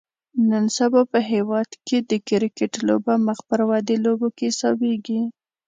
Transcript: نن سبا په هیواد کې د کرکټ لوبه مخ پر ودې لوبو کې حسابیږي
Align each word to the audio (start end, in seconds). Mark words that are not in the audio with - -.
نن 0.49 0.65
سبا 0.77 1.01
په 1.11 1.19
هیواد 1.31 1.69
کې 1.87 1.97
د 2.09 2.11
کرکټ 2.27 2.73
لوبه 2.87 3.13
مخ 3.27 3.39
پر 3.49 3.59
ودې 3.69 3.97
لوبو 4.05 4.27
کې 4.37 4.45
حسابیږي 4.51 5.21